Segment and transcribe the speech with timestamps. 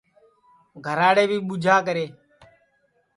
[0.85, 2.05] گھراڑے بھی ٻوجھا کرے